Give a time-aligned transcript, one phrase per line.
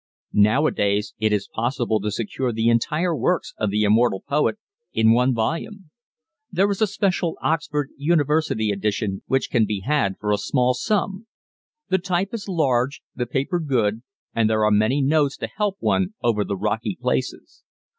[0.33, 4.57] Nowadays it is possible to secure the entire works of the immortal poet
[4.93, 5.91] in one volume.
[6.51, 11.27] There is a special Oxford University edition which can be had for a small sum.
[11.89, 14.01] The type is large, the paper good
[14.33, 17.61] and there are many notes to help one over the rocky places.